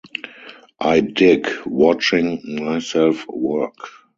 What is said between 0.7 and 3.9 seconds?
I dig watching myself work.